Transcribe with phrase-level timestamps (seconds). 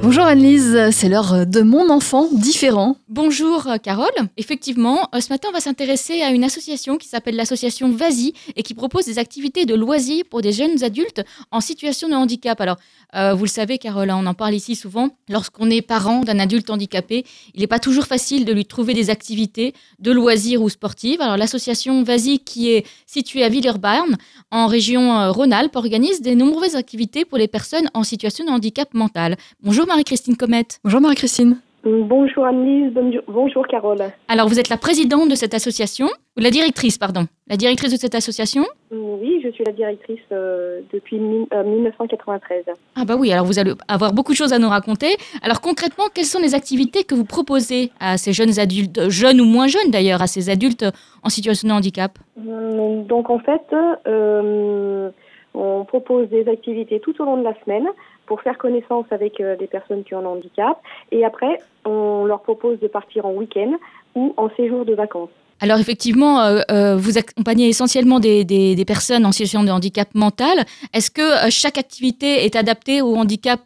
[0.00, 2.96] Bonjour Annelise, c'est l'heure de mon enfant différent.
[3.08, 4.06] Bonjour euh, Carole.
[4.36, 8.62] Effectivement, euh, ce matin, on va s'intéresser à une association qui s'appelle l'association Vasi et
[8.62, 12.60] qui propose des activités de loisirs pour des jeunes adultes en situation de handicap.
[12.60, 12.76] Alors,
[13.16, 15.10] euh, vous le savez, Carole, hein, on en parle ici souvent.
[15.28, 17.24] Lorsqu'on est parent d'un adulte handicapé,
[17.54, 21.20] il n'est pas toujours facile de lui trouver des activités de loisirs ou sportives.
[21.20, 24.16] Alors, l'association Vasi, qui est située à Villeurbanne,
[24.52, 29.36] en région Rhône-Alpes, organise des nombreuses activités pour les personnes en situation de handicap mental.
[29.60, 30.78] Bonjour Marie-Christine Comette.
[30.84, 31.58] Bonjour Marie-Christine.
[31.84, 32.92] Bonjour Annelise,
[33.28, 33.98] bonjour- Carole.
[34.26, 37.96] Alors, vous êtes la présidente de cette association, ou la directrice, pardon, la directrice de
[37.96, 38.64] cette association?
[38.90, 42.64] Oui, je suis la directrice euh, depuis mi- euh, 1993.
[42.96, 45.16] Ah bah oui, alors vous allez avoir beaucoup de choses à nous raconter.
[45.40, 49.44] Alors concrètement, quelles sont les activités que vous proposez à ces jeunes adultes, jeunes ou
[49.44, 50.84] moins jeunes d'ailleurs, à ces adultes
[51.22, 52.18] en situation de handicap?
[52.36, 53.62] Hum, Donc en fait,
[54.06, 55.10] euh,
[55.54, 57.86] on propose des activités tout au long de la semaine
[58.28, 60.76] pour faire connaissance avec euh, des personnes qui ont un handicap
[61.10, 63.72] et après, on leur propose de partir en week-end
[64.14, 65.30] ou en séjour de vacances.
[65.60, 70.08] Alors effectivement, euh, euh, vous accompagnez essentiellement des, des- des personnes en situation de handicap
[70.14, 70.56] mental.
[70.94, 73.60] Est-ce que chaque activité est adaptée au handicap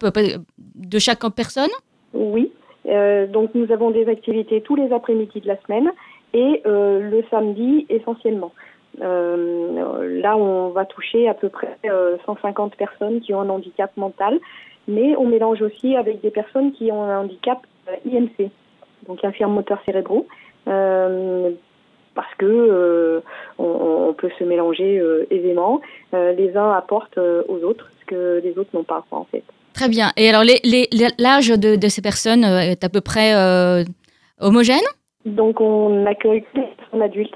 [0.93, 1.69] de chaque personne?
[2.13, 2.51] Oui,
[2.87, 5.89] euh, donc nous avons des activités tous les après-midi de la semaine
[6.33, 8.51] et euh, le samedi essentiellement.
[9.01, 13.91] Euh, là, on va toucher à peu près euh, 150 personnes qui ont un handicap
[13.97, 14.39] mental,
[14.87, 18.49] mais on mélange aussi avec des personnes qui ont un handicap euh, IMC,
[19.07, 20.27] donc infirme moteur cérébraux,
[20.67, 21.49] euh,
[22.15, 23.21] parce que euh,
[23.57, 25.81] on, on peut se mélanger euh, aisément.
[26.13, 29.25] Euh, les uns apportent euh, aux autres ce que les autres n'ont pas, quoi, en
[29.25, 29.43] fait.
[29.73, 30.11] Très bien.
[30.17, 33.83] Et alors les- les- l'âge de, de ces personnes euh, est à peu près euh,
[34.39, 34.85] homogène?
[35.25, 37.33] Donc on accueille les personnes adultes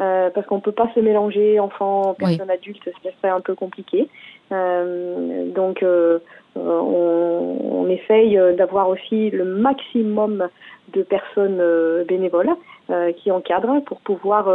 [0.00, 2.36] euh, parce qu'on ne peut pas se mélanger enfants, Oui.
[2.36, 4.08] personnes adultes, ça serait un peu compliqué.
[4.52, 6.20] Euh, donc euh,
[6.54, 10.48] on, on essaye d'avoir aussi le maximum
[10.92, 11.62] de personnes
[12.06, 12.50] bénévoles
[13.16, 14.46] qui encadrent pour pouvoir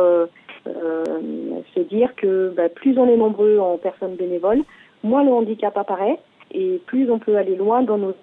[0.66, 4.64] se dire que bah, plus on est nombreux en personnes bénévoles,
[5.04, 6.18] moins le handicap apparaît
[6.52, 8.14] et plus on peut aller loin dans nos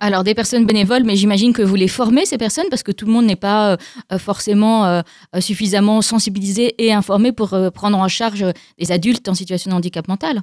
[0.00, 3.06] Alors, des personnes bénévoles, mais j'imagine que vous les formez, ces personnes, parce que tout
[3.06, 3.76] le monde n'est pas euh,
[4.12, 5.00] euh, forcément euh,
[5.40, 8.44] suffisamment sensibilisé et informé pour prendre en charge
[8.78, 10.38] des adultes en situation de handicap mental.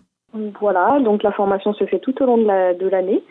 [0.60, 3.24] Voilà, donc la formation se fait tout au long de la- de l'année,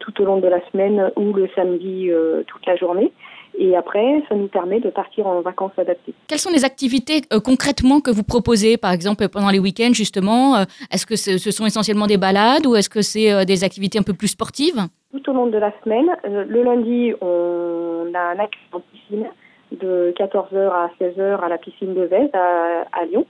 [0.00, 2.10] tout au long de la semaine ou le samedi
[2.46, 3.10] toute la journée.
[3.58, 6.14] Et après, ça nous permet de partir en vacances adaptées.
[6.26, 10.56] Quelles sont les activités euh, concrètement que vous proposez, par exemple, pendant les week-ends, justement
[10.56, 13.98] euh, Est-ce que ce, sont essentiellement des balades ou est-ce que c'est euh, des activités
[13.98, 14.80] un peu plus sportives?
[15.12, 19.26] Tout au long de la semaine, le lundi, on a un accueil en piscine
[19.72, 23.26] de 14h à 16h à la piscine de Vèze à, à Lyon.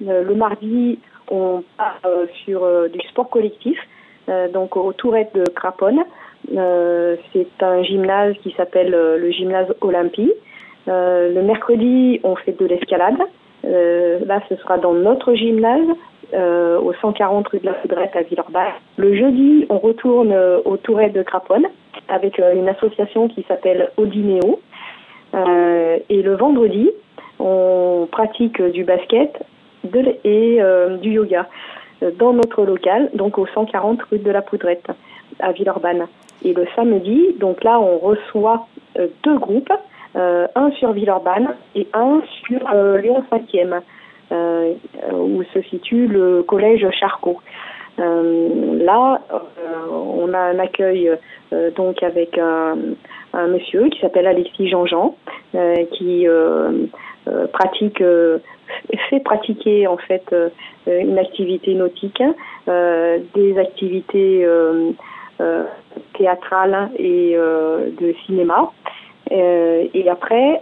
[0.00, 2.00] Le mardi, on part
[2.44, 3.76] sur du sport collectif,
[4.52, 6.04] donc aux Tourettes de Craponne.
[6.52, 10.32] Euh, c'est un gymnase qui s'appelle euh, le gymnase Olympie.
[10.88, 13.18] Euh, le mercredi, on fait de l'escalade.
[13.62, 15.88] Là, ce sera dans notre gymnase,
[16.34, 18.72] au 140 rue de la Poudrette à Villeurbanne.
[18.98, 20.34] Le jeudi, on retourne
[20.66, 21.66] aux Tourettes de Craponne
[22.08, 24.60] avec une association qui s'appelle Odinéo.
[25.34, 26.90] Euh, et le vendredi,
[27.38, 29.42] on pratique du basket
[30.24, 30.60] et
[31.00, 31.48] du yoga
[32.18, 34.88] dans notre local, donc au 140 rue de la Poudrette
[35.40, 36.06] à Villeurbanne.
[36.44, 38.66] Et le samedi, donc là, on reçoit
[38.98, 39.72] euh, deux groupes,
[40.16, 43.80] euh, un sur Villeurbanne et un sur euh, Lyon 5e,
[44.30, 44.74] euh,
[45.12, 47.40] où se situe le collège Charcot.
[47.96, 49.20] Là,
[49.88, 51.12] on a un accueil
[51.76, 52.76] donc avec un,
[53.32, 55.14] un monsieur qui s'appelle Alexis Jean-Jean,
[55.92, 56.26] qui
[57.52, 58.02] pratique,
[59.10, 60.34] fait pratiquer en fait
[60.88, 62.20] une activité nautique,
[62.66, 64.44] des activités
[65.40, 65.64] euh,
[66.16, 68.70] théâtrales et euh, de cinéma.
[69.32, 70.60] Euh, et après,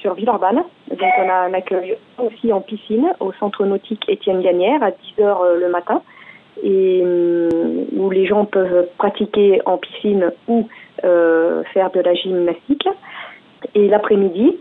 [0.00, 4.82] sur Villeurbanne, donc on a un accueil aussi en piscine au centre nautique Étienne Gagnère
[4.82, 6.00] à 10h le matin
[6.62, 7.02] et
[7.94, 10.66] où les gens peuvent pratiquer en piscine ou
[11.02, 12.88] faire de la gymnastique.
[13.74, 14.56] Et l'après-midi,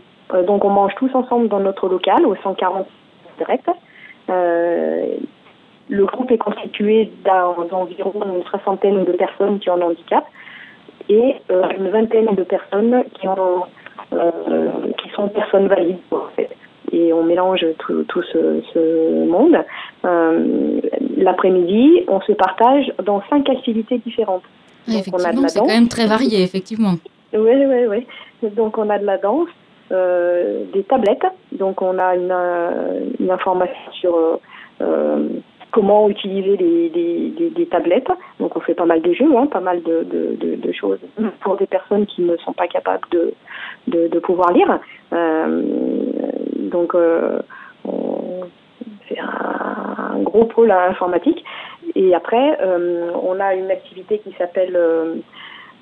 [0.46, 2.86] donc on mange tous ensemble dans notre local au 140
[3.38, 3.70] direct.
[4.30, 5.18] Euh,
[5.98, 10.26] le groupe est constitué d'en- d'environ une soixantaine de personnes qui ont un handicap
[11.10, 13.64] et euh, une vingtaine de personnes qui ont
[14.14, 14.32] euh,
[15.00, 16.50] qui sont personnes valides en fait.
[16.94, 18.82] Et on mélange tout, tout ce, ce
[19.36, 19.58] monde.
[20.06, 20.80] Euh,
[21.18, 24.44] L'après-midi, on se partage dans cinq activités différentes.
[24.88, 26.96] Donc, on a de la c'est quand même très varié, effectivement.
[27.34, 27.40] Oui,
[27.74, 27.82] oui,
[28.42, 28.50] oui.
[28.60, 29.48] Donc on a de la danse,
[29.92, 31.26] euh, des tablettes.
[31.54, 32.36] Donc on a une,
[33.20, 34.14] une information sur
[34.82, 35.28] euh,
[35.72, 38.12] comment utiliser les, les, des tablettes.
[38.40, 41.00] Donc on fait pas mal de jeux, hein, pas mal de, de, de, choses
[41.42, 43.34] pour des personnes qui ne sont pas capables de,
[43.88, 44.80] de, pouvoir lire.
[45.14, 45.62] Euh,
[46.72, 47.40] donc euh,
[49.08, 51.44] c'est un, gros pôle informatique.
[51.96, 55.16] Et après, euh, on a une activité qui s'appelle euh,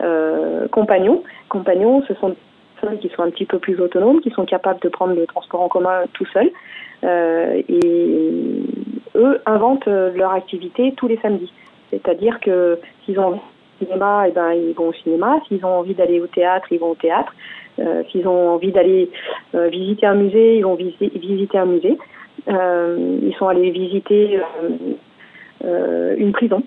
[0.01, 1.23] euh, Compagnon.
[1.49, 2.35] Compagnon, ce sont des
[2.79, 5.61] personnes qui sont un petit peu plus autonomes, qui sont capables de prendre le transport
[5.61, 6.51] en commun tout seuls.
[7.03, 8.63] Euh, et
[9.15, 11.51] eux inventent euh, leur activité tous les samedis.
[11.89, 15.39] C'est-à-dire que s'ils ont envie de cinéma, et eh ben, ils vont au cinéma.
[15.47, 17.33] S'ils ont envie d'aller au théâtre, ils vont au théâtre.
[17.79, 19.09] Euh, s'ils ont envie d'aller
[19.55, 21.97] euh, visiter un musée, ils vont visiter, un musée.
[22.47, 24.39] Ils sont allés visiter
[25.63, 26.63] une prison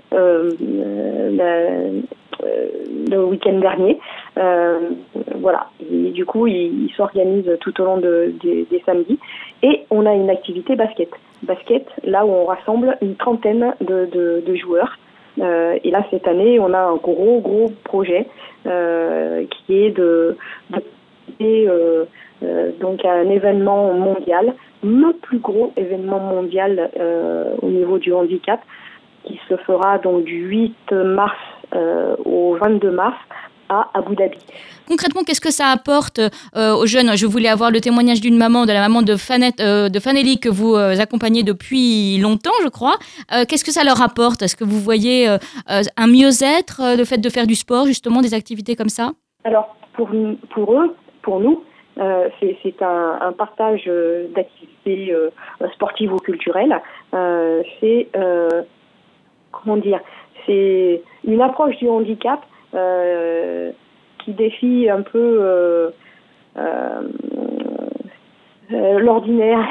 [3.11, 3.99] le week-end dernier.
[4.37, 5.69] Voilà.
[5.81, 9.19] Et du coup, ils s'organisent tout au long de, de, des samedis.
[9.63, 11.11] Et on a une activité basket
[11.43, 14.99] basket, là où on rassemble une trentaine de, joueurs.
[15.41, 18.27] Euh, et là, cette année, on a un gros, gros projet
[18.67, 20.37] euh, qui est de,
[20.71, 20.83] de
[21.41, 22.05] euh,
[22.43, 28.61] euh, donc un événement mondial, le plus gros événement mondial euh, au niveau du handicap,
[29.25, 31.39] qui se fera donc du 8 mars
[31.75, 33.17] euh, au 22 mars
[33.73, 34.39] à Abu Dhabi.
[34.89, 37.17] Concrètement, qu'est-ce que ça apporte euh, aux jeunes?
[37.17, 40.39] Je voulais avoir le témoignage d'une maman, de la maman de, Fanette, euh, de Fanelli
[40.39, 42.97] que vous euh, accompagnez depuis longtemps, je crois.
[43.33, 44.43] Euh, qu'est-ce que ça leur apporte?
[44.43, 48.77] Est-ce que vous voyez un mieux-être, le fait de faire du sport, justement, des activités
[48.77, 49.13] comme ça?
[49.45, 50.11] Alors, pour,
[50.51, 51.63] pour eux, pour nous,
[51.97, 53.91] c'est un, un, partage
[54.35, 55.15] d'activités
[55.75, 56.75] sportives ou culturelles.
[57.81, 58.09] c'est,
[59.53, 60.01] comment dire,
[60.47, 62.41] c'est une approche du handicap
[62.73, 65.91] qui défie un peu euh,
[66.57, 67.09] euh,
[68.71, 69.67] l'ordinaire.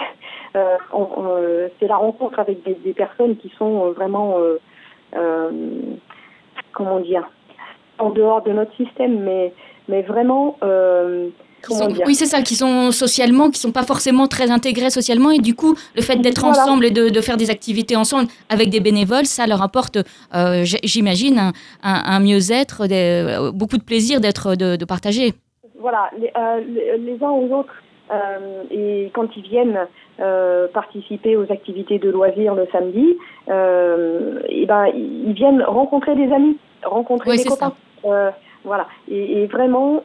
[1.79, 4.35] c'est la rencontre avec des, des, personnes qui sont vraiment,
[6.73, 7.29] comment dire,
[7.97, 9.53] en dehors de notre système, mais,
[9.87, 10.57] mais vraiment
[11.67, 15.39] sont, oui, c'est ça, qui sont socialement, qui sont pas forcément très intégrés socialement, et
[15.39, 16.63] du coup, le fait d'être voilà.
[16.63, 19.97] ensemble et de, de, faire des activités ensemble avec des bénévoles, ça leur apporte,
[20.35, 21.51] euh, j'imagine, un,
[21.83, 25.33] un, un mieux-être, euh, beaucoup de plaisir d'être, de, de, partager.
[25.79, 27.73] Voilà, les, euh, les, les, uns aux autres,
[28.11, 29.87] euh, et quand ils viennent
[30.73, 33.17] participer aux activités de loisirs le samedi,
[33.47, 37.73] et ben ils viennent rencontrer des amis, rencontrer oui, des copains.
[38.63, 40.03] voilà, et, et vraiment.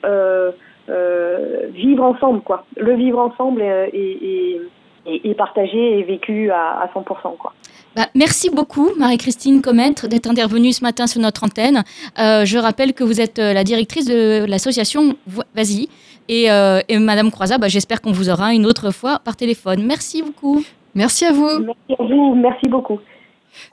[0.89, 2.65] Euh, vivre ensemble, quoi.
[2.77, 4.61] Le vivre ensemble et, et,
[5.07, 7.53] et, et partagé et vécu à, à 100%, quoi.
[7.97, 11.83] Bah, merci beaucoup, Marie-Christine Comètre, d'être intervenue ce matin sur notre antenne.
[12.19, 15.17] Euh, je rappelle que vous êtes la directrice de l'association
[15.55, 15.89] Vas-y.
[16.29, 19.85] Et, euh, et Madame Croizat, bah, j'espère qu'on vous aura une autre fois par téléphone.
[19.87, 20.63] Merci beaucoup.
[20.95, 21.61] Merci à vous.
[21.61, 22.99] Merci à vous, merci beaucoup.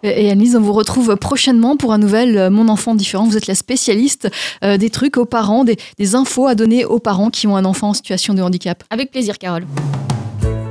[0.04, 3.26] Et Annelise, on vous retrouve prochainement pour un nouvel Mon enfant différent.
[3.26, 4.30] Vous êtes la spécialiste
[4.64, 7.66] euh, des trucs aux parents, des, des, infos à donner aux parents qui ont un
[7.66, 8.84] enfant en situation de handicap.
[8.90, 9.66] Avec plaisir, Carole.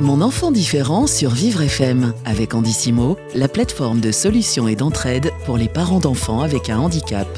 [0.01, 5.57] Mon enfant différent sur Vivre FM avec Andissimo, la plateforme de solutions et d'entraide pour
[5.57, 7.29] les parents d'enfants avec un handicap.